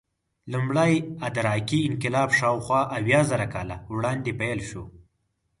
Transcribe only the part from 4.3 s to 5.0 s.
پیل شو.